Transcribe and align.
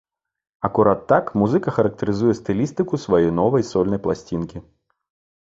Акурат 0.69 1.03
так 1.11 1.25
музыка 1.41 1.73
характарызуе 1.75 2.33
стылістыку 2.41 3.01
сваёй 3.05 3.31
новай 3.43 3.63
сольнай 3.71 4.03
пласцінкі. 4.09 4.57